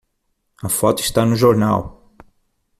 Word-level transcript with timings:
A 0.63 0.67
foto 0.77 0.99
está 1.03 1.23
no 1.27 1.35
jornal! 1.35 2.11